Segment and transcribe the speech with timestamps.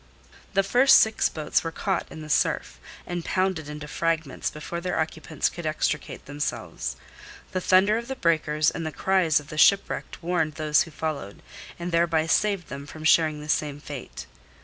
[0.55, 4.99] The first six boats were caught in the surf, and pounded into fragments before their
[4.99, 6.95] occupants could extricate themselves.
[7.51, 11.43] The thunder of the breakers and the cries of the shipwrecked warned those who followed,
[11.77, 14.25] and thereby saved them from sharing the same fate.